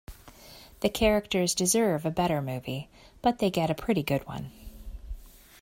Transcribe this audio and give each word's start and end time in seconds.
The 0.79 0.89
characters 0.89 1.53
deserve 1.53 2.07
a 2.07 2.09
better 2.09 2.41
movie, 2.41 2.89
but 3.21 3.37
they 3.37 3.51
get 3.51 3.69
a 3.69 3.75
pretty 3.75 4.01
good 4.01 4.25
one. 4.25 4.51